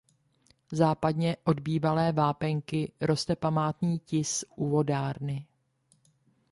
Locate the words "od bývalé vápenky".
1.43-2.91